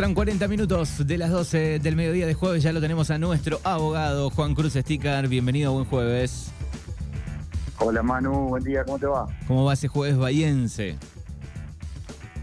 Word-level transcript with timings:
Pasaron 0.01 0.15
40 0.15 0.49
minutos 0.49 1.07
de 1.07 1.19
las 1.19 1.31
12 1.31 1.79
del 1.79 1.95
mediodía 1.95 2.27
de 2.27 2.33
jueves. 2.33 2.63
Ya 2.63 2.73
lo 2.73 2.81
tenemos 2.81 3.11
a 3.11 3.19
nuestro 3.19 3.61
abogado 3.65 4.31
Juan 4.31 4.55
Cruz 4.55 4.73
Sticker. 4.73 5.29
Bienvenido, 5.29 5.75
buen 5.75 5.85
jueves. 5.85 6.51
Hola 7.81 8.03
Manu, 8.03 8.33
buen 8.49 8.65
día, 8.65 8.83
¿cómo 8.83 8.99
te 8.99 9.05
va? 9.05 9.27
¿Cómo 9.47 9.67
va 9.67 9.75
ese 9.75 9.89
jueves 9.89 10.17
bahiense? 10.17 10.97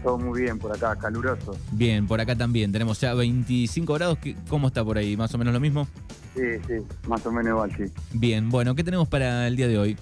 Todo 0.04 0.18
muy 0.18 0.42
bien 0.42 0.56
por 0.60 0.70
acá, 0.72 0.94
caluroso. 0.94 1.56
Bien, 1.72 2.06
por 2.06 2.20
acá 2.20 2.36
también. 2.36 2.70
Tenemos 2.70 3.00
ya 3.00 3.12
25 3.14 3.92
grados. 3.92 4.18
¿Qué- 4.18 4.36
¿Cómo 4.48 4.68
está 4.68 4.84
por 4.84 4.96
ahí? 4.96 5.16
¿Más 5.16 5.34
o 5.34 5.38
menos 5.38 5.52
lo 5.52 5.58
mismo? 5.58 5.88
Sí, 6.36 6.42
sí, 6.68 6.74
más 7.08 7.26
o 7.26 7.32
menos 7.32 7.50
igual, 7.54 7.72
sí. 7.76 7.92
Bien, 8.12 8.50
bueno, 8.50 8.76
¿qué 8.76 8.84
tenemos 8.84 9.08
para 9.08 9.48
el 9.48 9.56
día 9.56 9.66
de 9.66 9.78
hoy? 9.78 9.96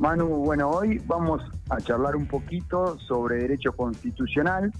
Manu, 0.00 0.26
bueno, 0.26 0.70
hoy 0.70 1.00
vamos 1.06 1.40
a 1.70 1.80
charlar 1.80 2.16
un 2.16 2.26
poquito 2.26 2.98
sobre 2.98 3.36
derecho 3.36 3.70
constitucional. 3.70 4.72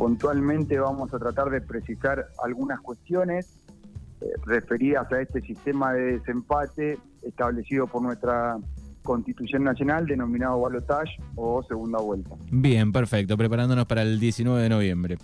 Puntualmente 0.00 0.78
vamos 0.78 1.12
a 1.12 1.18
tratar 1.18 1.50
de 1.50 1.60
precisar 1.60 2.28
algunas 2.42 2.80
cuestiones 2.80 3.50
eh, 4.22 4.28
referidas 4.46 5.12
a 5.12 5.20
este 5.20 5.42
sistema 5.42 5.92
de 5.92 6.16
desempate 6.16 6.96
establecido 7.22 7.86
por 7.86 8.00
nuestra 8.00 8.56
Constitución 9.02 9.62
Nacional 9.62 10.06
denominado 10.06 10.58
balotage 10.58 11.20
o 11.36 11.62
segunda 11.64 11.98
vuelta. 11.98 12.34
Bien, 12.50 12.90
perfecto. 12.92 13.36
Preparándonos 13.36 13.84
para 13.84 14.00
el 14.00 14.18
19 14.18 14.62
de 14.62 14.68
noviembre. 14.70 15.18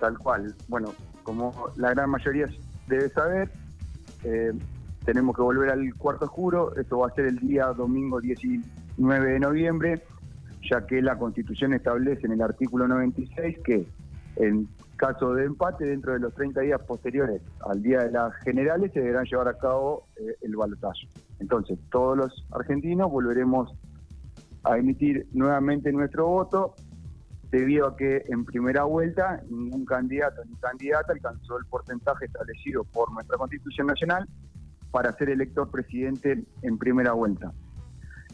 Tal 0.00 0.16
cual. 0.16 0.54
Bueno, 0.68 0.94
como 1.22 1.52
la 1.76 1.90
gran 1.90 2.08
mayoría 2.08 2.48
debe 2.88 3.10
saber, 3.10 3.50
eh, 4.24 4.54
tenemos 5.04 5.36
que 5.36 5.42
volver 5.42 5.68
al 5.68 5.94
cuarto 5.96 6.24
oscuro. 6.24 6.74
Esto 6.74 7.00
va 7.00 7.08
a 7.08 7.14
ser 7.14 7.26
el 7.26 7.38
día 7.38 7.66
domingo 7.66 8.18
19 8.18 9.30
de 9.30 9.40
noviembre, 9.40 10.02
ya 10.70 10.86
que 10.86 11.02
la 11.02 11.16
Constitución 11.18 11.74
establece 11.74 12.26
en 12.26 12.32
el 12.32 12.42
artículo 12.42 12.86
96 12.88 13.58
que 13.64 13.86
en 14.36 14.68
caso 14.96 15.34
de 15.34 15.44
empate, 15.44 15.84
dentro 15.84 16.12
de 16.12 16.20
los 16.20 16.34
30 16.34 16.60
días 16.60 16.80
posteriores 16.82 17.42
al 17.68 17.82
día 17.82 18.04
de 18.04 18.12
las 18.12 18.34
generales, 18.44 18.92
se 18.92 19.00
deberán 19.00 19.24
llevar 19.24 19.48
a 19.48 19.58
cabo 19.58 20.06
eh, 20.16 20.36
el 20.42 20.56
balotaje. 20.56 21.08
Entonces, 21.40 21.78
todos 21.90 22.16
los 22.16 22.46
argentinos 22.52 23.10
volveremos 23.10 23.74
a 24.64 24.78
emitir 24.78 25.26
nuevamente 25.32 25.92
nuestro 25.92 26.28
voto 26.28 26.74
debido 27.50 27.88
a 27.88 27.96
que 27.96 28.24
en 28.28 28.44
primera 28.44 28.84
vuelta 28.84 29.42
ningún 29.50 29.84
candidato 29.84 30.42
ni 30.48 30.54
candidata 30.56 31.12
alcanzó 31.12 31.58
el 31.58 31.66
porcentaje 31.66 32.26
establecido 32.26 32.84
por 32.84 33.12
nuestra 33.12 33.36
Constitución 33.36 33.88
Nacional 33.88 34.26
para 34.90 35.12
ser 35.12 35.30
electo 35.30 35.68
presidente 35.70 36.44
en 36.62 36.78
primera 36.78 37.12
vuelta. 37.12 37.52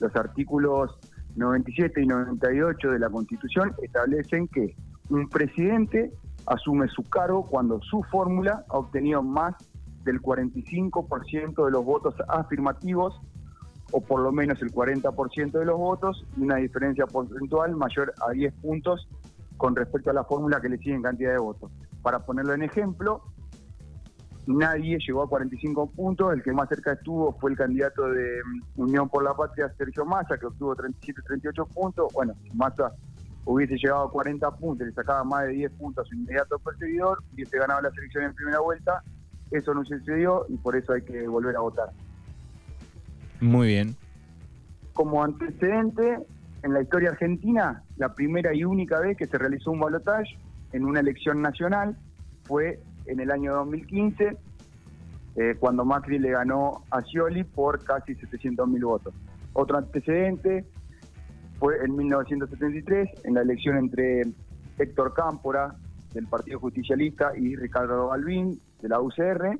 Los 0.00 0.14
artículos 0.14 0.98
97 1.38 2.02
y 2.02 2.06
98 2.06 2.90
de 2.90 2.98
la 2.98 3.08
Constitución 3.08 3.74
establecen 3.82 4.48
que 4.48 4.74
un 5.08 5.28
presidente 5.28 6.12
asume 6.46 6.88
su 6.88 7.02
cargo 7.04 7.46
cuando 7.46 7.80
su 7.82 8.02
fórmula 8.04 8.64
ha 8.68 8.78
obtenido 8.78 9.22
más 9.22 9.54
del 10.04 10.20
45% 10.20 11.64
de 11.64 11.70
los 11.70 11.84
votos 11.84 12.14
afirmativos 12.28 13.20
o 13.92 14.00
por 14.00 14.20
lo 14.20 14.32
menos 14.32 14.60
el 14.62 14.72
40% 14.72 15.52
de 15.52 15.64
los 15.64 15.78
votos 15.78 16.26
y 16.36 16.42
una 16.42 16.56
diferencia 16.56 17.06
porcentual 17.06 17.74
mayor 17.76 18.12
a 18.26 18.32
10 18.32 18.54
puntos 18.54 19.08
con 19.56 19.74
respecto 19.74 20.10
a 20.10 20.12
la 20.12 20.24
fórmula 20.24 20.60
que 20.60 20.68
le 20.68 20.78
sigue 20.78 20.94
en 20.94 21.02
cantidad 21.02 21.32
de 21.32 21.38
votos. 21.38 21.70
Para 22.02 22.20
ponerlo 22.20 22.54
en 22.54 22.62
ejemplo, 22.62 23.22
nadie 24.48 24.98
llegó 24.98 25.22
a 25.22 25.28
45 25.28 25.90
puntos, 25.90 26.32
el 26.32 26.42
que 26.42 26.52
más 26.52 26.68
cerca 26.68 26.92
estuvo 26.92 27.32
fue 27.38 27.50
el 27.50 27.56
candidato 27.56 28.08
de 28.08 28.40
mm, 28.42 28.80
Unión 28.80 29.08
por 29.08 29.22
la 29.22 29.34
Patria, 29.34 29.72
Sergio 29.76 30.06
Massa, 30.06 30.38
que 30.38 30.46
obtuvo 30.46 30.74
37-38 30.74 31.68
puntos. 31.68 32.12
Bueno, 32.14 32.34
si 32.42 32.50
Massa 32.56 32.92
hubiese 33.44 33.76
llegado 33.76 34.04
a 34.04 34.10
40 34.10 34.50
puntos, 34.56 34.86
le 34.86 34.92
sacaba 34.94 35.22
más 35.24 35.44
de 35.44 35.52
10 35.52 35.72
puntos 35.72 36.06
a 36.06 36.08
su 36.08 36.14
inmediato 36.14 36.58
perseguidor, 36.58 37.22
hubiese 37.32 37.58
ganado 37.58 37.82
la 37.82 37.90
selección 37.90 38.24
en 38.24 38.34
primera 38.34 38.60
vuelta, 38.60 39.02
eso 39.50 39.74
no 39.74 39.84
sucedió 39.84 40.46
y 40.48 40.56
por 40.56 40.76
eso 40.76 40.92
hay 40.94 41.02
que 41.02 41.28
volver 41.28 41.56
a 41.56 41.60
votar. 41.60 41.90
Muy 43.40 43.68
bien. 43.68 43.96
como 44.94 45.22
antecedente, 45.22 46.18
en 46.64 46.72
la 46.72 46.82
historia 46.82 47.10
argentina, 47.10 47.84
la 47.98 48.14
primera 48.14 48.52
y 48.52 48.64
única 48.64 48.98
vez 48.98 49.16
que 49.16 49.26
se 49.26 49.38
realizó 49.38 49.70
un 49.70 49.78
balotaje 49.78 50.36
en 50.72 50.84
una 50.84 51.00
elección 51.00 51.40
nacional 51.40 51.96
fue 52.44 52.80
en 53.08 53.20
el 53.20 53.30
año 53.30 53.54
2015, 53.54 54.36
eh, 55.36 55.54
cuando 55.58 55.84
Macri 55.84 56.18
le 56.18 56.30
ganó 56.30 56.84
a 56.90 57.00
Scioli 57.02 57.44
por 57.44 57.82
casi 57.84 58.14
700.000 58.14 58.84
votos. 58.84 59.14
Otro 59.52 59.78
antecedente 59.78 60.64
fue 61.58 61.84
en 61.84 61.96
1973, 61.96 63.24
en 63.24 63.34
la 63.34 63.42
elección 63.42 63.76
entre 63.76 64.22
Héctor 64.78 65.14
Cámpora, 65.14 65.74
del 66.14 66.26
Partido 66.26 66.60
Justicialista, 66.60 67.32
y 67.36 67.56
Ricardo 67.56 68.08
Balbín, 68.08 68.60
de 68.80 68.88
la 68.88 69.00
UCR, 69.00 69.58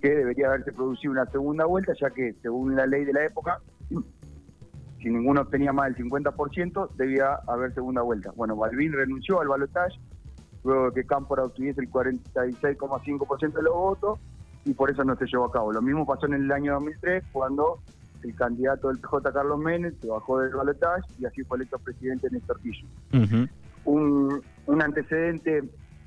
que 0.00 0.08
debería 0.08 0.48
haberse 0.48 0.72
producido 0.72 1.12
una 1.12 1.26
segunda 1.26 1.64
vuelta, 1.64 1.92
ya 2.00 2.10
que 2.10 2.34
según 2.42 2.76
la 2.76 2.86
ley 2.86 3.04
de 3.04 3.12
la 3.12 3.24
época, 3.24 3.60
si 3.88 5.10
ninguno 5.10 5.42
obtenía 5.42 5.72
más 5.72 5.94
del 5.94 6.06
50%, 6.06 6.90
debía 6.96 7.34
haber 7.46 7.72
segunda 7.74 8.02
vuelta. 8.02 8.32
Bueno, 8.36 8.56
Balbín 8.56 8.92
renunció 8.92 9.40
al 9.40 9.48
balotaje, 9.48 9.98
luego 10.64 10.90
de 10.90 10.92
que 11.00 11.06
Cámpora 11.06 11.44
obtuviese 11.44 11.80
el 11.80 11.90
46,5% 11.90 13.52
de 13.52 13.62
los 13.62 13.74
votos, 13.74 14.18
y 14.64 14.74
por 14.74 14.90
eso 14.90 15.04
no 15.04 15.16
se 15.16 15.26
llevó 15.26 15.46
a 15.46 15.52
cabo. 15.52 15.72
Lo 15.72 15.82
mismo 15.82 16.06
pasó 16.06 16.26
en 16.26 16.34
el 16.34 16.52
año 16.52 16.74
2003, 16.74 17.24
cuando 17.32 17.80
el 18.22 18.34
candidato 18.34 18.88
del 18.88 18.98
PJ 18.98 19.32
Carlos 19.32 19.58
Menem 19.58 19.94
se 20.00 20.08
bajó 20.08 20.40
del 20.40 20.52
balotaje 20.54 21.02
y 21.18 21.24
así 21.24 21.42
fue 21.44 21.58
electo 21.58 21.78
presidente 21.78 22.28
Néstor 22.30 22.60
Kirchner. 22.60 22.90
Ujú. 23.14 23.48
Un, 23.84 24.42
un 24.66 24.82
antecedente 24.82 25.62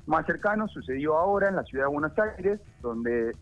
más 0.06 0.26
cercano 0.26 0.68
sucedió 0.68 1.16
ahora 1.16 1.48
en 1.48 1.56
la 1.56 1.64
ciudad 1.64 1.86
de 1.86 1.90
Buenos 1.90 2.12
Aires, 2.18 2.60
donde 2.80 3.32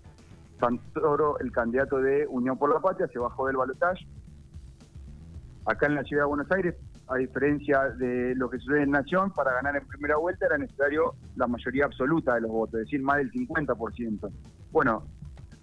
Santoro, 0.58 1.38
el 1.40 1.52
candidato 1.52 1.98
de 1.98 2.26
Unión 2.28 2.58
por 2.58 2.72
la 2.72 2.80
Patria, 2.80 3.08
se 3.08 3.18
bajó 3.18 3.46
del 3.46 3.56
balotaje. 3.56 4.06
Acá 5.66 5.86
en 5.86 5.94
la 5.96 6.04
ciudad 6.04 6.24
de 6.24 6.28
Buenos 6.28 6.50
Aires, 6.52 6.74
a 7.10 7.16
diferencia 7.16 7.90
de 7.98 8.34
lo 8.36 8.48
que 8.48 8.58
sucede 8.58 8.84
en 8.84 8.92
Nación, 8.92 9.32
para 9.32 9.52
ganar 9.54 9.76
en 9.76 9.86
primera 9.86 10.16
vuelta 10.16 10.46
era 10.46 10.56
necesario 10.58 11.14
la 11.36 11.48
mayoría 11.48 11.84
absoluta 11.84 12.34
de 12.34 12.42
los 12.42 12.50
votos, 12.50 12.74
es 12.80 12.86
decir, 12.86 13.02
más 13.02 13.16
del 13.16 13.32
50%. 13.32 14.30
Bueno, 14.70 15.02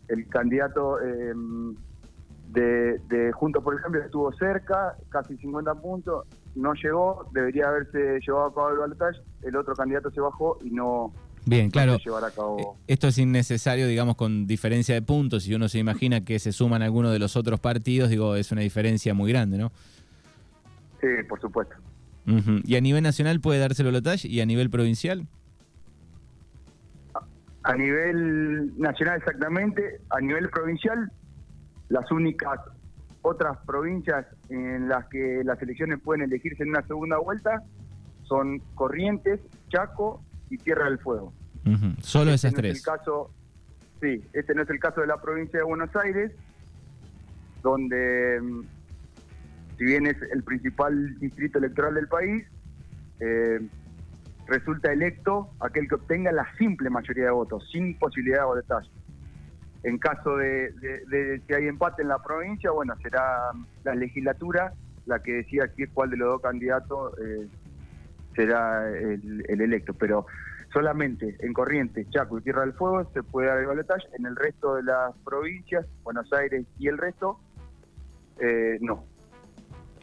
el 0.09 0.27
candidato 0.27 0.99
eh, 1.01 1.33
de, 2.49 2.99
de 3.07 3.31
Juntos 3.31 3.63
por 3.63 3.75
el 3.75 3.81
Cambio 3.81 4.01
estuvo 4.01 4.31
cerca, 4.33 4.97
casi 5.09 5.37
50 5.37 5.75
puntos, 5.75 6.25
no 6.55 6.73
llegó, 6.73 7.29
debería 7.31 7.69
haberse 7.69 8.19
llevado 8.19 8.47
a 8.47 8.53
cabo 8.53 8.69
el 8.71 8.77
balotaje, 8.79 9.19
el 9.43 9.55
otro 9.55 9.73
candidato 9.73 10.11
se 10.11 10.19
bajó 10.19 10.57
y 10.63 10.71
no, 10.71 11.13
Bien, 11.45 11.71
claro. 11.71 11.95
Eh, 11.95 12.63
Esto 12.87 13.07
es 13.07 13.17
innecesario, 13.17 13.87
digamos, 13.87 14.17
con 14.17 14.47
diferencia 14.47 14.93
de 14.93 15.01
puntos. 15.01 15.43
Si 15.43 15.55
uno 15.55 15.69
se 15.69 15.79
imagina 15.79 16.25
que 16.25 16.39
se 16.39 16.51
suman 16.51 16.81
algunos 16.81 17.13
de 17.13 17.19
los 17.19 17.37
otros 17.37 17.61
partidos, 17.61 18.09
digo, 18.09 18.35
es 18.35 18.51
una 18.51 18.59
diferencia 18.59 19.13
muy 19.13 19.31
grande, 19.31 19.57
¿no? 19.57 19.71
Sí, 21.01 21.07
por 21.27 21.39
supuesto. 21.39 21.75
¿Y 22.25 22.75
a 22.75 22.81
nivel 22.81 23.03
nacional 23.03 23.39
puede 23.39 23.59
darse 23.59 23.83
el 23.83 23.87
balotaje 23.87 24.27
y 24.27 24.41
a 24.41 24.45
nivel 24.45 24.69
provincial? 24.69 25.27
A 27.63 27.73
nivel 27.75 28.77
nacional 28.77 29.17
exactamente, 29.17 30.01
a 30.09 30.19
nivel 30.19 30.49
provincial, 30.49 31.11
las 31.89 32.11
únicas 32.11 32.59
otras 33.21 33.57
provincias 33.65 34.25
en 34.49 34.87
las 34.87 35.05
que 35.07 35.41
las 35.43 35.61
elecciones 35.61 35.99
pueden 36.01 36.23
elegirse 36.23 36.63
en 36.63 36.69
una 36.69 36.85
segunda 36.85 37.17
vuelta 37.17 37.63
son 38.23 38.59
Corrientes, 38.75 39.39
Chaco 39.69 40.21
y 40.49 40.57
Tierra 40.57 40.85
del 40.85 40.99
Fuego. 40.99 41.33
Solo 42.01 42.31
este 42.31 42.47
esas 42.47 42.51
no 42.53 42.57
tres. 42.57 42.77
Es 42.77 42.87
el 42.87 42.93
caso, 42.93 43.31
sí, 44.01 44.23
este 44.33 44.55
no 44.55 44.63
es 44.63 44.69
el 44.69 44.79
caso 44.79 45.01
de 45.01 45.07
la 45.07 45.17
provincia 45.21 45.59
de 45.59 45.65
Buenos 45.65 45.93
Aires, 45.95 46.31
donde, 47.61 48.39
mm, 48.41 48.61
si 49.77 49.85
bien 49.85 50.07
es 50.07 50.17
el 50.31 50.43
principal 50.43 51.19
distrito 51.19 51.59
electoral 51.59 51.93
del 51.95 52.07
país, 52.07 52.45
eh, 53.19 53.59
resulta 54.47 54.91
electo 54.91 55.51
aquel 55.59 55.87
que 55.87 55.95
obtenga 55.95 56.31
la 56.31 56.47
simple 56.57 56.89
mayoría 56.89 57.25
de 57.25 57.31
votos, 57.31 57.67
sin 57.71 57.97
posibilidad 57.99 58.39
de 58.39 58.45
boletaje. 58.45 58.89
En 59.83 59.97
caso 59.99 60.37
de, 60.37 60.73
que 61.47 61.55
hay 61.55 61.67
empate 61.67 62.01
en 62.01 62.07
la 62.09 62.21
provincia, 62.21 62.71
bueno, 62.71 62.95
será 63.01 63.51
la 63.83 63.95
legislatura 63.95 64.73
la 65.05 65.19
que 65.19 65.33
decida 65.33 65.67
qui- 65.73 65.89
cuál 65.93 66.09
de 66.09 66.17
los 66.17 66.27
dos 66.27 66.41
candidatos 66.41 67.13
eh, 67.19 67.47
será 68.35 68.89
el, 68.89 69.45
el 69.47 69.61
electo. 69.61 69.93
Pero 69.93 70.25
solamente 70.73 71.37
en 71.39 71.53
Corrientes, 71.53 72.09
Chaco 72.09 72.39
y 72.39 72.41
Tierra 72.41 72.61
del 72.61 72.73
Fuego 72.73 73.09
se 73.13 73.23
puede 73.23 73.47
dar 73.47 73.59
el 73.59 73.67
balotaje. 73.67 74.07
En 74.17 74.25
el 74.25 74.35
resto 74.35 74.75
de 74.75 74.83
las 74.83 75.15
provincias, 75.23 75.85
Buenos 76.03 76.31
Aires 76.33 76.65
y 76.77 76.87
el 76.87 76.97
resto, 76.97 77.39
eh, 78.41 78.77
no. 78.81 79.05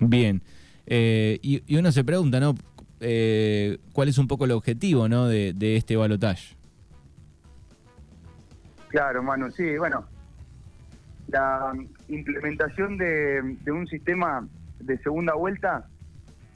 Bien. 0.01 0.43
Eh, 0.87 1.39
y, 1.43 1.63
y 1.67 1.77
uno 1.77 1.93
se 1.93 2.05
pregunta, 2.05 2.41
¿no? 2.41 2.55
Eh, 3.01 3.79
¿Cuál 3.93 4.09
es 4.09 4.19
un 4.19 4.29
poco 4.29 4.45
el 4.45 4.53
objetivo, 4.53 5.09
¿no? 5.09 5.27
De, 5.27 5.77
este 5.77 5.97
balotaje. 5.97 6.57
Claro, 8.89 9.23
Manu, 9.23 9.51
sí, 9.51 9.77
bueno. 9.77 10.07
La 11.29 11.73
implementación 12.09 12.97
de, 12.97 13.57
de 13.63 13.73
un 13.73 13.87
sistema 13.87 14.47
de 14.81 14.99
segunda 14.99 15.35
vuelta 15.35 15.89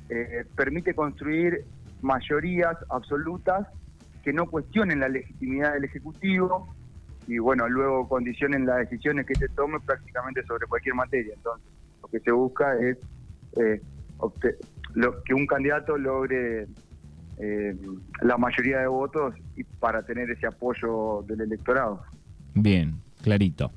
eh, 0.08 0.44
permite 0.55 0.94
construir 0.94 1.64
mayorías 2.00 2.76
absolutas 2.90 3.67
que 4.23 4.32
no 4.32 4.46
cuestionen 4.46 5.00
la 5.00 5.08
legitimidad 5.08 5.75
del 5.75 5.85
Ejecutivo 5.85 6.75
y, 7.26 7.38
bueno, 7.38 7.69
luego 7.69 8.08
condicionen 8.08 8.67
las 8.67 8.79
decisiones 8.79 9.26
que 9.26 9.35
se 9.35 9.49
tomen 9.49 9.81
prácticamente 9.81 10.43
sobre 10.44 10.67
cualquier 10.67 10.94
materia. 10.94 11.35
Entonces, 11.35 11.67
lo 12.02 12.08
que 12.08 12.20
se 12.20 12.31
busca 12.31 12.75
es 12.79 12.99
eh, 13.61 13.81
lo, 14.95 15.23
que 15.23 15.35
un 15.35 15.47
candidato 15.47 15.97
logre 15.97 16.67
eh, 17.39 17.77
la 18.23 18.37
mayoría 18.37 18.79
de 18.81 18.87
votos 18.89 19.35
y 19.57 19.65
para 19.65 20.03
tener 20.05 20.31
ese 20.31 20.47
apoyo 20.47 21.23
del 21.27 21.43
electorado. 21.43 22.03
Bien, 22.55 23.01
clarito. 23.23 23.71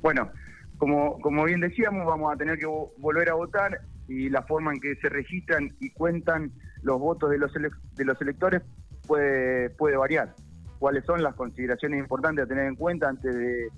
Bueno, 0.00 0.30
como, 0.78 1.18
como 1.20 1.44
bien 1.44 1.60
decíamos, 1.60 2.06
vamos 2.06 2.32
a 2.32 2.36
tener 2.36 2.58
que 2.58 2.66
vo- 2.66 2.90
volver 2.98 3.28
a 3.30 3.34
votar 3.34 3.80
y 4.08 4.28
la 4.28 4.42
forma 4.42 4.72
en 4.72 4.80
que 4.80 4.94
se 4.96 5.08
registran 5.08 5.70
y 5.80 5.90
cuentan 5.90 6.52
los 6.82 7.00
votos 7.00 7.30
de 7.30 7.38
los, 7.38 7.52
de 7.52 8.04
los 8.04 8.20
electores 8.20 8.62
puede, 9.06 9.70
puede 9.70 9.96
variar. 9.96 10.34
¿Cuáles 10.78 11.04
son 11.06 11.22
las 11.22 11.34
consideraciones 11.34 12.00
importantes 12.00 12.44
a 12.44 12.48
tener 12.48 12.66
en 12.66 12.74
cuenta 12.76 13.08
antes 13.08 13.34
de 13.34 13.68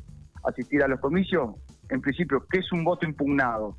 asistir 0.45 0.83
a 0.83 0.89
los 0.89 0.99
comicios? 0.99 1.55
En 1.89 2.01
principio, 2.01 2.45
¿qué 2.51 2.59
es 2.61 2.73
un 2.73 2.85
voto 2.85 3.07
impugnado? 3.07 3.77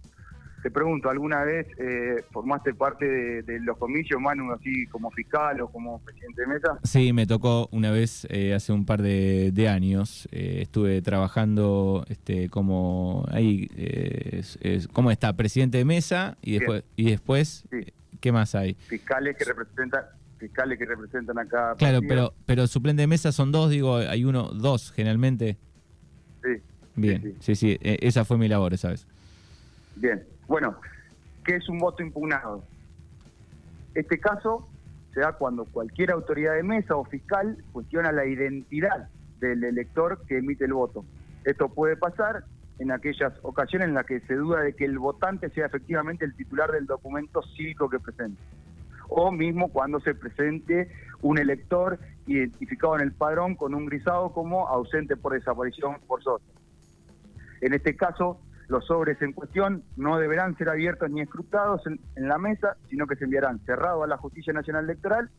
Te 0.64 0.72
pregunto, 0.72 1.10
¿alguna 1.10 1.44
vez 1.44 1.68
eh, 1.78 2.24
formaste 2.32 2.74
parte 2.74 3.06
de, 3.06 3.42
de 3.44 3.60
los 3.60 3.78
comicios, 3.78 4.20
Manu, 4.20 4.52
así 4.52 4.88
como 4.88 5.12
fiscal 5.12 5.62
o 5.62 5.68
como 5.70 6.00
presidente 6.00 6.42
de 6.42 6.48
mesa? 6.48 6.80
Sí, 6.84 7.14
me 7.14 7.28
tocó 7.28 7.70
una 7.72 7.92
vez 7.92 8.26
eh, 8.30 8.54
hace 8.56 8.74
un 8.74 8.86
par 8.86 9.02
de, 9.02 9.52
de 9.54 9.70
años. 9.70 10.28
eh, 10.32 10.60
estuve 10.64 11.02
trabajando 11.04 12.04
este, 12.10 12.50
como 12.50 13.26
ahí, 13.32 13.70
eh, 13.78 14.38
es- 14.40 14.58
es- 14.62 14.88
¿cómo 14.88 15.12
está? 15.12 15.34
Presidente 15.34 15.78
de 15.78 15.86
mesa 15.86 16.38
y 16.42 16.52
Bien. 16.52 16.60
después, 16.62 16.84
y 16.96 17.10
después 17.12 17.64
Sí. 17.70 17.94
¿qué 18.20 18.32
más 18.32 18.56
hay? 18.56 18.74
Fiscales 18.74 19.38
que 19.38 19.46
representan 19.46 20.02
fiscales 20.40 20.78
que 20.78 20.86
representan 20.86 21.38
acá. 21.40 21.76
Claro, 21.78 22.00
pero, 22.08 22.34
pero 22.46 22.68
suplente 22.68 23.02
de 23.02 23.08
mesa 23.08 23.32
son 23.32 23.52
dos, 23.52 23.70
digo, 23.72 23.96
hay 23.98 24.24
uno, 24.26 24.50
dos 24.50 24.92
generalmente. 24.92 25.58
Bien, 26.98 27.36
sí. 27.40 27.56
sí, 27.56 27.78
eh, 27.82 28.00
esa 28.02 28.26
fue 28.26 28.38
mi 28.38 28.48
labor 28.48 28.74
esa 28.74 28.90
vez. 28.90 29.08
Bien, 29.96 30.24
bueno, 30.48 30.76
¿qué 31.46 31.56
es 31.56 31.70
un 31.70 31.78
voto 31.78 32.02
impugnado? 32.04 32.64
Este 33.94 34.20
caso 34.20 34.68
se 35.14 35.22
da 35.22 35.34
cuando 35.34 35.66
cualquier 35.66 36.12
autoridad 36.12 36.56
de 36.56 36.64
mesa 36.64 36.96
o 36.96 37.06
fiscal 37.06 37.64
cuestiona 37.72 38.12
la 38.12 38.26
identidad 38.26 39.10
del 39.40 39.64
elector 39.64 40.22
que 40.28 40.40
emite 40.40 40.66
el 40.66 40.74
voto. 40.74 41.06
Esto 41.46 41.70
puede 41.70 41.96
pasar 41.96 42.44
en 42.80 42.92
aquellas 42.92 43.34
ocasiones 43.44 43.88
en 43.88 43.94
las 43.94 44.06
que 44.06 44.20
se 44.22 44.36
duda 44.36 44.62
de 44.62 44.74
que 44.74 44.86
el 44.86 45.00
votante 45.00 45.50
sea 45.50 45.68
efectivamente 45.68 46.26
el 46.26 46.36
titular 46.36 46.72
del 46.72 46.86
documento 46.86 47.42
cívico 47.56 47.90
que 47.90 48.00
presente. 48.00 48.42
O 49.10 49.32
mismo 49.32 49.70
cuando 49.70 50.00
se 50.00 50.14
presente 50.14 50.92
un 51.22 51.38
elector 51.38 52.00
identificado 52.26 52.96
en 52.96 53.02
el 53.02 53.12
padrón 53.12 53.56
con 53.56 53.74
un 53.74 53.86
grisado 53.86 54.32
como 54.34 54.68
ausente 54.68 55.16
por 55.16 55.34
desaparición 55.34 55.98
forzosa. 56.08 56.44
En 57.62 57.74
este 57.74 57.96
caso, 57.96 58.40
los 58.68 58.86
sobres 58.86 59.22
en 59.22 59.34
cuestión 59.34 59.84
no 59.96 60.18
deberán 60.18 60.58
ser 60.58 60.70
abiertos 60.70 61.10
ni 61.10 61.22
escrutados 61.22 61.86
en, 61.88 62.00
en 62.16 62.28
la 62.28 62.38
mesa, 62.38 62.78
sino 62.90 63.08
que 63.08 63.16
se 63.16 63.26
enviarán 63.26 63.60
cerrados 63.66 64.04
a 64.04 64.08
la 64.08 64.18
Justicia 64.18 64.54
Nacional 64.54 64.84
Electoral 64.86 65.30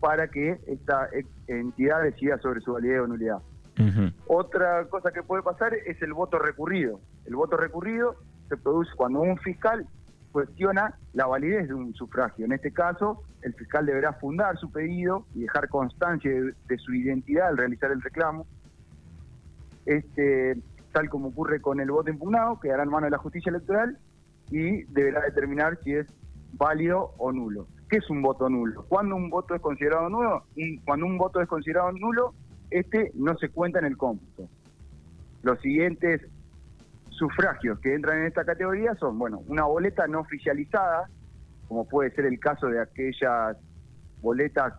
para 0.00 0.28
que 0.28 0.60
esta 0.66 1.08
entidad 1.46 2.02
decida 2.02 2.38
sobre 2.38 2.60
su 2.60 2.72
validez 2.72 3.00
o 3.00 3.06
nulidad. 3.06 3.38
Ujú. 3.78 4.12
Otra 4.26 4.84
cosa 4.88 5.12
que 5.12 5.22
puede 5.22 5.42
pasar 5.42 5.74
es 5.74 6.00
el 6.02 6.12
voto 6.12 6.38
recurrido. 6.38 7.00
El 7.26 7.36
voto 7.36 7.56
recurrido 7.56 8.16
se 8.48 8.56
produce 8.56 8.90
cuando 8.96 9.20
un 9.20 9.36
fiscal 9.38 9.86
cuestiona 10.30 10.98
la 11.12 11.26
validez 11.26 11.68
de 11.68 11.74
un 11.74 11.94
sufragio. 11.94 12.44
En 12.44 12.52
este 12.52 12.72
caso, 12.72 13.22
el 13.42 13.54
fiscal 13.54 13.86
deberá 13.86 14.12
fundar 14.14 14.56
su 14.58 14.70
pedido 14.70 15.26
y 15.34 15.42
dejar 15.42 15.68
constancia 15.68 16.30
de, 16.30 16.54
de 16.66 16.78
su 16.78 16.92
identidad 16.92 17.48
al 17.48 17.56
realizar 17.56 17.90
el 17.90 18.02
reclamo. 18.02 18.46
Este, 19.86 20.56
tal 20.94 21.10
como 21.10 21.28
ocurre 21.28 21.60
con 21.60 21.80
el 21.80 21.90
voto 21.90 22.08
impugnado, 22.08 22.60
quedará 22.60 22.84
en 22.84 22.88
manos 22.88 23.08
de 23.08 23.10
la 23.10 23.18
justicia 23.18 23.50
electoral 23.50 23.98
y 24.50 24.84
deberá 24.84 25.22
determinar 25.22 25.76
si 25.82 25.92
es 25.92 26.06
válido 26.52 27.14
o 27.18 27.32
nulo. 27.32 27.66
¿Qué 27.90 27.96
es 27.96 28.08
un 28.08 28.22
voto 28.22 28.48
nulo? 28.48 28.86
Cuando 28.88 29.16
un 29.16 29.28
voto 29.28 29.56
es 29.56 29.60
considerado 29.60 30.08
nulo, 30.08 30.44
cuando 30.84 31.06
un 31.06 31.18
voto 31.18 31.40
es 31.40 31.48
considerado 31.48 31.90
nulo, 31.90 32.32
este 32.70 33.10
no 33.14 33.36
se 33.38 33.48
cuenta 33.48 33.80
en 33.80 33.86
el 33.86 33.96
cómputo. 33.96 34.48
Los 35.42 35.60
siguientes 35.60 36.22
sufragios 37.10 37.80
que 37.80 37.94
entran 37.94 38.18
en 38.18 38.26
esta 38.26 38.44
categoría 38.44 38.94
son, 38.94 39.18
bueno, 39.18 39.42
una 39.48 39.64
boleta 39.64 40.06
no 40.06 40.20
oficializada, 40.20 41.10
como 41.66 41.88
puede 41.88 42.12
ser 42.12 42.26
el 42.26 42.38
caso 42.38 42.68
de 42.68 42.80
aquellas 42.80 43.56
boletas 44.22 44.74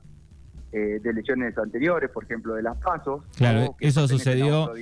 eh, 0.78 1.00
de 1.02 1.10
elecciones 1.10 1.58
anteriores, 1.58 2.10
por 2.10 2.26
ejemplo, 2.26 2.54
de 2.56 2.62
las 2.62 2.76
pasos. 2.78 3.24
Claro, 3.38 3.76
eso 3.80 4.08
sucedió-. 4.10 4.74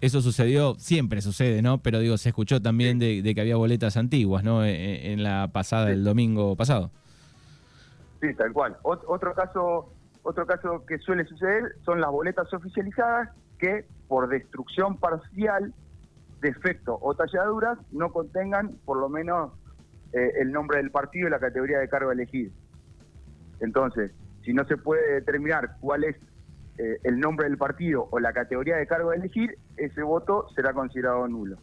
Eso 0.00 0.20
sucedió, 0.20 0.74
siempre 0.78 1.22
sucede, 1.22 1.62
¿no? 1.62 1.78
Pero 1.82 2.00
digo, 2.00 2.18
se 2.18 2.28
escuchó 2.28 2.60
también 2.60 2.98
de, 2.98 3.22
de 3.22 3.34
que 3.34 3.40
había 3.40 3.56
boletas 3.56 3.96
antiguas, 3.96 4.44
¿no? 4.44 4.62
En, 4.62 4.74
en 4.74 5.22
la 5.22 5.48
pasada, 5.50 5.86
Sí. 5.86 5.92
el 5.92 6.04
domingo 6.04 6.54
pasado. 6.54 6.90
Sí, 8.20 8.34
tal 8.34 8.52
cual. 8.52 8.76
Ot- 8.82 9.04
otro 9.08 9.32
caso, 9.34 9.90
otro 10.22 10.46
caso 10.46 10.84
que 10.86 10.98
suele 10.98 11.24
suceder 11.24 11.76
son 11.84 12.00
las 12.02 12.10
boletas 12.10 12.52
oficializadas 12.52 13.30
que 13.58 13.86
por 14.08 14.28
destrucción 14.28 14.98
parcial, 14.98 15.72
defecto 16.42 16.98
o 17.00 17.14
talladuras 17.14 17.78
no 17.90 18.12
contengan 18.12 18.72
por 18.84 18.98
lo 18.98 19.08
menos 19.08 19.52
eh, 20.12 20.32
el 20.40 20.52
nombre 20.52 20.76
del 20.76 20.90
partido 20.90 21.28
y 21.28 21.30
la 21.30 21.38
categoría 21.38 21.78
de 21.78 21.88
cargo 21.88 22.10
a 22.10 22.12
elegir. 22.12 22.52
Entonces, 23.60 24.10
si 24.44 24.52
no 24.52 24.64
se 24.66 24.76
puede 24.76 25.14
determinar 25.14 25.76
cuál 25.80 26.04
es 26.04 26.16
eh, 26.78 26.98
el 27.04 27.20
nombre 27.20 27.48
del 27.48 27.58
partido 27.58 28.08
o 28.10 28.18
la 28.18 28.32
categoría 28.32 28.76
de 28.76 28.86
cargo 28.86 29.10
a 29.10 29.14
elegir, 29.14 29.58
ese 29.76 30.02
voto 30.02 30.46
será 30.54 30.72
considerado 30.72 31.26
nulo. 31.28 31.56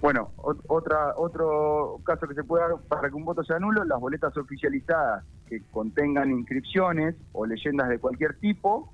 Bueno, 0.00 0.32
ot- 0.36 0.62
otra, 0.68 1.14
otro 1.16 2.00
caso 2.04 2.28
que 2.28 2.34
se 2.34 2.44
puede 2.44 2.68
dar 2.68 2.78
para 2.88 3.08
que 3.08 3.14
un 3.16 3.24
voto 3.24 3.42
sea 3.42 3.58
nulo, 3.58 3.84
las 3.84 3.98
boletas 3.98 4.36
oficializadas 4.36 5.24
que 5.46 5.62
contengan 5.70 6.30
inscripciones 6.30 7.16
o 7.32 7.46
leyendas 7.46 7.88
de 7.88 7.98
cualquier 7.98 8.38
tipo, 8.38 8.92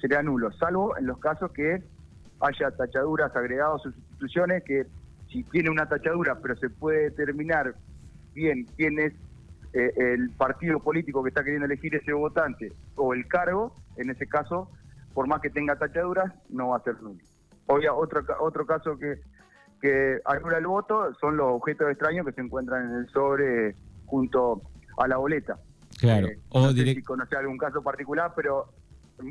será 0.00 0.22
nulo, 0.22 0.50
salvo 0.52 0.96
en 0.96 1.06
los 1.06 1.18
casos 1.18 1.52
que 1.52 1.82
haya 2.40 2.70
tachaduras, 2.70 3.36
agregados 3.36 3.84
o 3.84 3.90
sustituciones, 3.92 4.64
que 4.64 4.86
si 5.28 5.44
tiene 5.44 5.68
una 5.68 5.86
tachadura 5.86 6.38
pero 6.40 6.56
se 6.56 6.70
puede 6.70 7.10
determinar 7.10 7.76
bien 8.34 8.66
quién 8.76 8.98
es 8.98 9.12
eh, 9.72 9.92
el 9.96 10.30
partido 10.30 10.80
político 10.80 11.22
que 11.22 11.28
está 11.28 11.44
queriendo 11.44 11.66
elegir 11.66 11.94
ese 11.94 12.12
votante 12.12 12.72
o 12.96 13.14
el 13.14 13.26
cargo, 13.28 13.74
en 13.96 14.10
ese 14.10 14.26
caso, 14.26 14.70
por 15.14 15.26
más 15.26 15.40
que 15.40 15.50
tenga 15.50 15.76
tachaduras, 15.76 16.32
no 16.48 16.68
va 16.68 16.78
a 16.78 16.82
ser 16.82 17.00
nulo. 17.02 17.20
Obvio, 17.66 17.96
otro, 17.96 18.22
otro 18.40 18.66
caso 18.66 18.98
que, 18.98 19.20
que 19.80 20.18
anula 20.24 20.58
el 20.58 20.66
voto 20.66 21.14
son 21.20 21.36
los 21.36 21.46
objetos 21.48 21.88
extraños 21.90 22.26
que 22.26 22.32
se 22.32 22.40
encuentran 22.40 22.90
en 22.90 22.96
el 22.96 23.08
sobre 23.10 23.76
junto 24.06 24.62
a 24.98 25.06
la 25.06 25.18
boleta. 25.18 25.58
Claro. 25.98 26.26
Eh, 26.26 26.38
o 26.48 26.60
no 26.62 26.72
sé 26.72 26.94
si 26.94 27.02
conocer 27.02 27.38
algún 27.38 27.58
caso 27.58 27.82
particular, 27.82 28.32
pero 28.34 28.72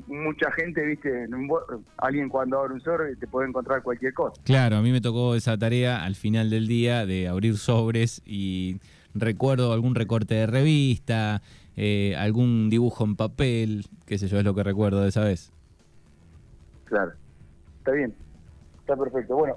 mucha 0.07 0.51
gente, 0.51 0.85
viste, 0.85 1.23
en 1.23 1.33
un 1.33 1.49
alguien 1.97 2.29
cuando 2.29 2.59
abre 2.59 2.75
un 2.75 2.81
sobre 2.81 3.15
te 3.15 3.27
puede 3.27 3.49
encontrar 3.49 3.81
cualquier 3.81 4.13
cosa. 4.13 4.39
Claro, 4.43 4.77
a 4.77 4.81
mí 4.81 4.91
me 4.91 5.01
tocó 5.01 5.35
esa 5.35 5.57
tarea 5.57 6.03
al 6.03 6.15
final 6.15 6.49
del 6.49 6.67
día 6.67 7.05
de 7.05 7.27
abrir 7.27 7.57
sobres 7.57 8.21
y 8.25 8.79
recuerdo 9.13 9.73
algún 9.73 9.95
recorte 9.95 10.35
de 10.35 10.47
revista, 10.47 11.41
eh, 11.75 12.15
algún 12.17 12.69
dibujo 12.69 13.03
en 13.05 13.15
papel, 13.15 13.85
qué 14.05 14.17
sé 14.17 14.27
yo, 14.27 14.37
es 14.37 14.43
lo 14.45 14.53
que 14.55 14.63
recuerdo 14.63 15.01
de 15.01 15.09
esa 15.09 15.21
vez. 15.23 15.51
Claro. 16.85 17.11
Está 17.79 17.91
bien. 17.91 18.13
Está 18.79 18.95
perfecto. 18.95 19.35
Bueno. 19.35 19.55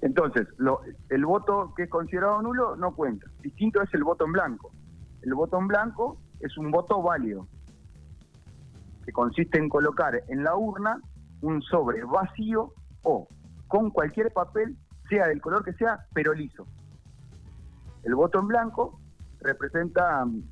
Entonces, 0.00 0.46
lo- 0.58 0.80
el 1.08 1.24
voto 1.26 1.72
que 1.76 1.84
es 1.84 1.90
considerado 1.90 2.40
nulo 2.40 2.76
no 2.76 2.94
cuenta. 2.94 3.26
Distinto 3.42 3.82
es 3.82 3.92
el 3.94 4.04
voto 4.04 4.24
en 4.26 4.32
blanco. 4.32 4.70
El 5.22 5.34
voto 5.34 5.58
en 5.58 5.66
blanco 5.66 6.16
es 6.40 6.56
un 6.56 6.70
voto 6.70 7.02
válido, 7.02 7.48
que 9.04 9.12
consiste 9.12 9.58
en 9.58 9.68
colocar 9.68 10.22
en 10.28 10.44
la 10.44 10.54
urna 10.54 11.00
un 11.40 11.60
sobre 11.62 12.04
vacío 12.04 12.72
o 13.02 13.26
con 13.66 13.90
cualquier 13.90 14.32
papel, 14.32 14.76
sea 15.08 15.26
del 15.26 15.40
color 15.40 15.64
que 15.64 15.72
sea, 15.72 16.06
pero 16.14 16.32
liso. 16.32 16.64
El 18.08 18.14
voto 18.14 18.40
en 18.40 18.46
blanco 18.46 18.98
representa 19.40 20.24
mm, 20.24 20.42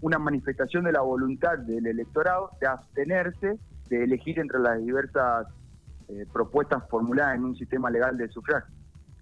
una 0.00 0.18
manifestación 0.18 0.84
de 0.84 0.92
la 0.92 1.02
voluntad 1.02 1.58
del 1.58 1.86
electorado 1.86 2.52
de 2.58 2.66
abstenerse 2.66 3.58
de 3.90 4.04
elegir 4.04 4.38
entre 4.38 4.58
las 4.58 4.78
diversas 4.78 5.46
eh, 6.08 6.24
propuestas 6.32 6.82
formuladas 6.88 7.36
en 7.36 7.44
un 7.44 7.54
sistema 7.54 7.90
legal 7.90 8.16
de 8.16 8.28
sufragio, 8.28 8.74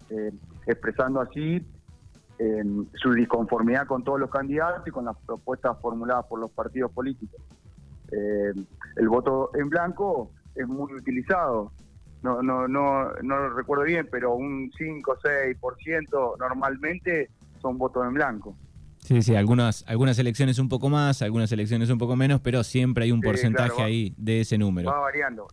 eh, 0.09 0.31
expresando 0.67 1.19
así 1.19 1.67
eh, 2.39 2.63
su 2.93 3.11
disconformidad 3.11 3.85
con 3.87 4.05
todos 4.05 4.21
los 4.21 4.29
candidatos 4.29 4.87
y 4.87 4.91
con 4.91 5.03
las 5.03 5.17
propuestas 5.25 5.77
formuladas 5.81 6.25
por 6.27 6.39
los 6.39 6.49
partidos 6.51 6.93
políticos. 6.93 7.41
Eh, 8.09 8.53
el 8.95 9.09
voto 9.09 9.51
en 9.53 9.67
blanco 9.67 10.31
es 10.55 10.65
muy 10.65 10.93
utilizado, 10.93 11.73
no, 12.23 12.41
no, 12.41 12.69
no, 12.69 13.11
no 13.21 13.37
lo 13.37 13.49
recuerdo 13.53 13.83
bien, 13.83 14.07
pero 14.09 14.33
un 14.33 14.71
5 14.77 15.11
o 15.11 15.17
6% 15.17 16.37
normalmente 16.39 17.29
son 17.61 17.77
votos 17.77 18.05
en 18.05 18.13
blanco. 18.13 18.55
Sí, 18.99 19.21
sí, 19.21 19.35
algunas, 19.35 19.83
algunas 19.87 20.17
elecciones 20.19 20.59
un 20.59 20.69
poco 20.69 20.89
más, 20.89 21.21
algunas 21.21 21.51
elecciones 21.51 21.89
un 21.89 21.97
poco 21.97 22.15
menos, 22.15 22.39
pero 22.41 22.63
siempre 22.63 23.05
hay 23.05 23.11
un 23.11 23.19
Sí, 23.21 23.25
porcentaje 23.25 23.69
claro, 23.69 23.79
va- 23.81 23.85
ahí 23.85 24.13
de 24.17 24.41
ese 24.41 24.57
número. 24.57 24.89
Va 24.91 24.99
variando. 24.99 25.47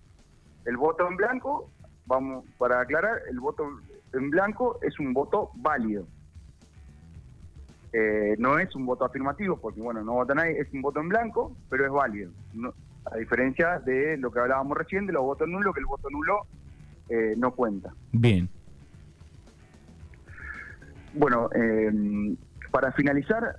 El 0.67 0.77
voto 0.77 1.09
en 1.09 1.17
blanco, 1.17 1.71
vamos, 2.05 2.45
para 2.59 2.81
aclarar, 2.81 3.21
el 3.31 3.41
voto 3.41 3.65
en 4.13 4.31
blanco 4.31 4.79
es 4.83 4.99
un 5.01 5.13
voto 5.15 5.51
válido. 5.55 6.07
Eh, 7.93 8.37
no 8.39 8.59
es 8.59 8.75
un 8.77 8.85
voto 8.85 9.05
afirmativo, 9.07 9.57
porque 9.57 9.81
bueno, 9.81 10.03
no 10.05 10.13
vota 10.13 10.35
nadie, 10.35 10.61
es 10.61 10.71
un 10.73 10.83
voto 10.83 11.01
en 11.01 11.09
blanco, 11.09 11.57
pero 11.71 11.87
es 11.87 11.91
válido. 11.91 12.31
No- 12.53 12.75
a 13.11 13.17
diferencia 13.17 13.79
de 13.79 14.19
lo 14.19 14.31
que 14.31 14.39
hablábamos 14.41 14.77
recién, 14.77 15.07
de 15.07 15.15
los 15.15 15.23
votos 15.23 15.49
nulos, 15.49 15.73
que 15.73 15.81
el 15.81 15.87
voto 15.87 16.11
nulo 16.11 16.41
eh, 17.09 17.35
no 17.39 17.53
cuenta. 17.53 17.91
Bien, 18.13 18.51
Bueno, 21.15 21.49
eh, 21.55 22.37
para 22.71 22.93
finalizar, 22.93 23.57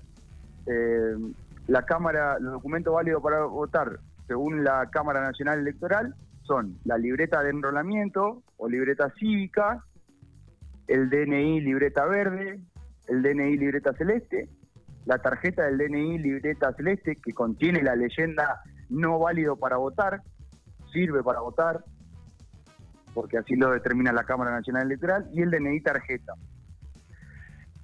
eh, 0.66 1.16
la 1.68 1.84
Cámara, 1.84 2.38
los 2.40 2.54
documentos 2.54 2.94
válidos 2.94 3.22
para 3.22 3.46
votar, 3.46 4.00
según 4.28 4.64
la 4.64 4.90
Cámara 4.92 5.22
Nacional 5.22 5.60
Electoral, 5.60 6.16
son 6.44 6.78
la 6.84 6.98
libreta 6.98 7.44
de 7.44 7.52
enrolamiento 7.52 8.44
o 8.58 8.68
libreta 8.68 9.12
cívica, 9.20 9.84
el 10.88 11.10
DNI 11.10 11.62
libreta 11.62 12.06
verde, 12.06 12.60
el 13.08 13.22
DNI 13.22 13.58
libreta 13.58 13.94
celeste, 13.94 14.50
la 15.06 15.20
tarjeta 15.20 15.64
del 15.64 15.78
DNI 15.78 16.18
libreta 16.18 16.74
celeste 16.74 17.16
que 17.16 17.34
contiene 17.34 17.84
la 17.84 17.96
leyenda 17.96 18.62
no 18.90 19.20
válido 19.20 19.56
para 19.56 19.78
votar, 19.78 20.22
sirve 20.92 21.24
para 21.24 21.42
votar, 21.42 21.84
porque 23.14 23.38
así 23.38 23.56
lo 23.56 23.72
determina 23.72 24.12
la 24.12 24.24
Cámara 24.24 24.52
Nacional 24.52 24.84
Electoral, 24.84 25.30
y 25.34 25.42
el 25.42 25.52
DNI 25.52 25.82
tarjeta. 25.82 26.34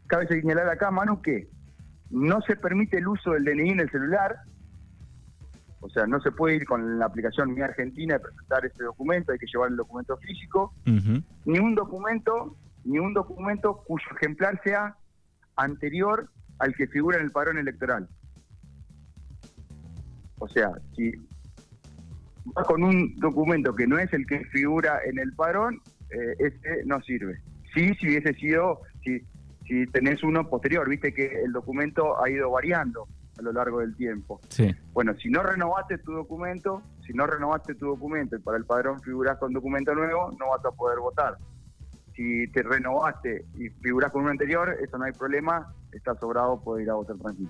Cabe 0.08 0.28
señalar 0.28 0.70
acá, 0.70 0.92
Manu, 0.92 1.22
que 1.22 1.50
no 2.10 2.42
se 2.42 2.56
permite 2.56 2.98
el 2.98 3.08
uso 3.08 3.32
del 3.32 3.46
DNI 3.46 3.72
en 3.72 3.80
el 3.80 3.90
celular, 3.90 4.36
o 5.80 5.90
sea, 5.90 6.08
no 6.08 6.20
se 6.20 6.32
puede 6.32 6.56
ir 6.56 6.66
con 6.66 6.98
la 6.98 7.06
aplicación 7.06 7.54
Mi 7.54 7.62
Argentina 7.62 8.16
y 8.16 8.20
presentar 8.20 8.66
ese 8.66 8.84
documento, 8.84 9.32
hay 9.32 9.38
que 9.38 9.46
llevar 9.46 9.70
el 9.70 9.78
documento 9.78 10.18
físico, 10.18 10.74
ni 11.46 11.60
un 11.60 11.76
documento, 11.76 12.56
ni 12.84 13.00
un 13.00 13.14
documento 13.14 13.84
cuyo 13.86 14.06
ejemplar 14.20 14.60
sea 14.64 14.96
anterior 15.56 16.30
al 16.60 16.74
que 16.76 16.88
figura 16.88 17.18
en 17.18 17.26
el 17.26 17.32
padrón 17.32 17.58
electoral. 17.58 18.08
O 20.40 20.48
sea, 20.48 20.72
si 20.96 21.12
vas 22.46 22.66
con 22.66 22.84
un 22.84 23.16
documento 23.18 23.76
que 23.76 23.88
no 23.88 23.98
es 23.98 24.12
el 24.14 24.26
que 24.26 24.44
figura 24.46 25.00
en 25.06 25.20
el 25.20 25.34
padrón, 25.34 25.82
eh, 26.10 26.36
ese 26.40 26.84
no 26.86 27.02
sirve. 27.02 27.42
Sí, 27.74 27.94
si 28.00 28.08
hubiese 28.08 28.34
sido, 28.34 28.82
si, 29.04 29.22
si 29.68 29.86
tenés 29.88 30.24
uno 30.24 30.48
posterior, 30.48 30.88
viste 30.88 31.14
que 31.14 31.44
el 31.44 31.52
documento 31.52 32.22
ha 32.24 32.30
ido 32.30 32.52
variando 32.52 33.08
a 33.38 33.42
lo 33.42 33.52
largo 33.52 33.80
del 33.80 33.96
tiempo. 33.96 34.40
sí, 34.50 34.74
Bueno, 34.94 35.14
si 35.22 35.30
no 35.30 35.44
renovaste 35.44 35.98
tu 35.98 36.14
documento, 36.14 36.82
si 37.06 37.14
no 37.14 37.28
renovaste 37.28 37.76
tu 37.76 37.88
documento 37.88 38.36
y 38.36 38.40
para 38.40 38.58
el 38.58 38.66
padrón 38.66 39.02
figurás 39.02 39.38
con 39.38 39.52
documento 39.54 39.94
nuevo, 39.94 40.32
no 40.40 40.50
vas 40.50 40.64
a 40.66 40.72
poder 40.72 41.00
votar. 41.00 41.38
Si 42.16 42.48
te 42.48 42.64
renovaste 42.64 43.46
y 43.56 43.70
figurás 43.82 44.12
con 44.12 44.22
uno 44.22 44.32
anterior, 44.32 44.78
eso 44.82 44.98
no 44.98 45.04
hay 45.04 45.12
problema, 45.12 45.74
estás 45.92 46.18
sobrado, 46.20 46.62
puedes 46.62 46.86
ir 46.86 46.92
a 46.92 46.94
votar 46.94 47.18
tranquilo. 47.18 47.50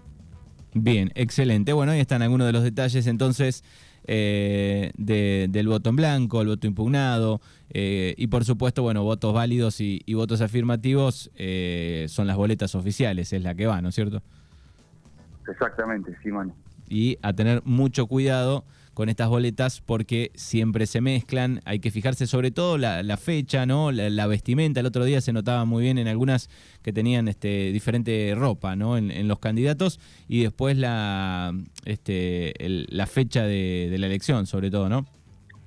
bien, 0.74 1.12
excelente. 1.13 1.72
Bueno, 1.74 1.91
ahí 1.91 2.00
están 2.00 2.24
algunos 2.24 2.48
de 2.48 2.53
los 2.53 2.63
detalles 2.63 3.05
entonces 3.05 3.63
eh, 4.07 4.91
de- 4.97 5.47
del 5.50 5.67
voto 5.67 5.89
en 5.89 5.95
blanco, 5.95 6.41
el 6.41 6.47
voto 6.47 6.67
impugnado 6.67 7.41
eh, 7.71 8.13
y 8.17 8.27
por 8.27 8.45
supuesto, 8.45 8.83
bueno, 8.83 9.03
votos 9.03 9.33
válidos 9.33 9.81
y, 9.81 10.01
y 10.05 10.13
votos 10.13 10.41
afirmativos 10.41 11.31
eh, 11.35 12.05
son 12.09 12.27
las 12.27 12.38
boletas 12.38 12.75
oficiales, 12.75 13.33
es 13.33 13.41
la 13.41 13.55
que 13.55 13.65
va, 13.65 13.81
¿no 13.81 13.89
es 13.89 13.95
cierto? 13.95 14.21
Exactamente, 15.47 16.15
sí, 16.24 16.29
mano. 16.29 16.55
y 16.89 17.17
a 17.21 17.33
tener 17.33 17.62
mucho 17.65 18.07
cuidado 18.07 18.63
con 18.95 19.09
estas 19.09 19.27
boletas 19.27 19.81
porque 19.81 20.31
siempre 20.35 20.87
se 20.87 21.01
mezclan, 21.01 21.59
hay 21.65 21.79
que 21.79 21.91
fijarse 21.91 22.25
sobre 22.25 22.49
todo 22.49 22.77
la, 22.77 23.17
fecha, 23.17 23.65
¿no? 23.65 23.91
La, 23.91 24.25
vestimenta, 24.25 24.79
el 24.79 24.85
otro 24.85 25.03
día 25.03 25.21
se 25.21 25.33
notaba 25.33 25.65
muy 25.65 25.83
bien 25.83 25.97
en 25.97 26.07
algunas 26.07 26.49
que 26.81 26.93
tenían 26.93 27.27
este 27.27 27.71
diferente 27.71 28.33
ropa, 28.35 28.75
¿no? 28.75 28.97
En, 28.97 29.11
en 29.11 29.27
los 29.27 29.39
candidatos 29.39 29.99
y 30.27 30.43
después 30.43 30.77
la 30.77 31.53
este 31.83 32.65
el- 32.65 32.87
la 32.89 33.05
fecha 33.05 33.43
de, 33.43 33.93
la 33.99 34.07
elección, 34.07 34.45
sobre 34.45 34.71
todo, 34.71 34.87
¿no? 34.87 35.05